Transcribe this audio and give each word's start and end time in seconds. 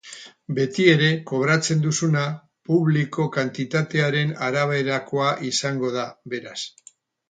Betiere, 0.59 1.09
kobratzen 1.31 1.83
duzuna 1.83 2.25
publiko 2.71 3.29
kantitatearen 3.39 4.35
araberakoa 4.51 5.33
izango 5.55 5.97
da, 6.03 6.13
beraz. 6.37 6.61